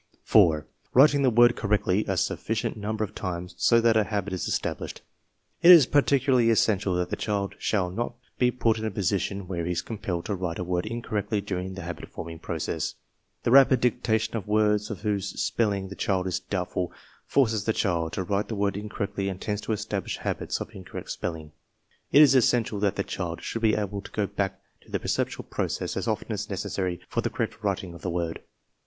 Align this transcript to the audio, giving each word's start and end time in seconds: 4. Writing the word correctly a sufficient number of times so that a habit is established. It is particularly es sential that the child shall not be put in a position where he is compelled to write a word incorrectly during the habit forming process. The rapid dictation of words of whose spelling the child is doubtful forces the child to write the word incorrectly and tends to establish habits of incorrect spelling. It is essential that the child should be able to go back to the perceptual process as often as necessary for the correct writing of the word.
4. 0.23 0.65
Writing 0.95 1.21
the 1.21 1.29
word 1.29 1.55
correctly 1.55 2.03
a 2.07 2.17
sufficient 2.17 2.75
number 2.75 3.03
of 3.03 3.13
times 3.13 3.53
so 3.59 3.79
that 3.79 3.95
a 3.95 4.05
habit 4.05 4.33
is 4.33 4.47
established. 4.47 5.03
It 5.61 5.69
is 5.69 5.85
particularly 5.85 6.49
es 6.49 6.59
sential 6.65 6.97
that 6.97 7.11
the 7.11 7.15
child 7.15 7.53
shall 7.59 7.91
not 7.91 8.15
be 8.39 8.49
put 8.49 8.79
in 8.79 8.85
a 8.85 8.89
position 8.89 9.47
where 9.47 9.63
he 9.63 9.73
is 9.73 9.83
compelled 9.83 10.25
to 10.25 10.33
write 10.33 10.57
a 10.57 10.63
word 10.63 10.87
incorrectly 10.87 11.39
during 11.39 11.75
the 11.75 11.83
habit 11.83 12.09
forming 12.09 12.39
process. 12.39 12.95
The 13.43 13.51
rapid 13.51 13.79
dictation 13.79 14.35
of 14.35 14.47
words 14.47 14.89
of 14.89 15.01
whose 15.01 15.39
spelling 15.39 15.89
the 15.89 15.95
child 15.95 16.25
is 16.25 16.39
doubtful 16.39 16.91
forces 17.27 17.65
the 17.65 17.71
child 17.71 18.13
to 18.13 18.23
write 18.23 18.47
the 18.47 18.55
word 18.55 18.75
incorrectly 18.77 19.29
and 19.29 19.39
tends 19.39 19.61
to 19.61 19.71
establish 19.71 20.17
habits 20.17 20.59
of 20.59 20.71
incorrect 20.73 21.11
spelling. 21.11 21.51
It 22.11 22.23
is 22.23 22.33
essential 22.33 22.79
that 22.79 22.95
the 22.95 23.03
child 23.03 23.43
should 23.43 23.61
be 23.61 23.75
able 23.75 24.01
to 24.01 24.09
go 24.11 24.25
back 24.25 24.61
to 24.81 24.89
the 24.89 24.99
perceptual 24.99 25.43
process 25.47 25.95
as 25.95 26.07
often 26.07 26.31
as 26.31 26.49
necessary 26.49 27.01
for 27.07 27.21
the 27.21 27.29
correct 27.29 27.63
writing 27.63 27.93
of 27.93 28.01
the 28.01 28.09
word. 28.09 28.39